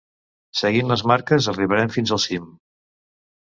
Seguint 0.61 0.89
les 0.93 1.03
marques 1.11 1.49
arribarem 1.53 1.93
fins 1.99 2.15
al 2.19 2.23
cim. 2.25 2.49